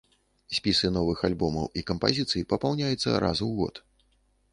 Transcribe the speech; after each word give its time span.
Спісы 0.57 0.87
новых 0.95 1.19
альбомаў 1.29 1.67
і 1.81 1.83
кампазіцый 1.89 2.47
папаўняюцца 2.53 3.21
раз 3.25 3.37
у 3.49 3.51
год. 3.59 3.75